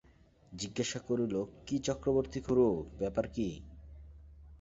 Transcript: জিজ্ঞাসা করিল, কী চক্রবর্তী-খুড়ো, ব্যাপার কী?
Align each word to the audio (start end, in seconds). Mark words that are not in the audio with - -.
জিজ্ঞাসা 0.51 0.99
করিল, 0.99 1.33
কী 1.65 1.75
চক্রবর্তী-খুড়ো, 1.79 2.69
ব্যাপার 2.99 3.25
কী? 3.27 3.47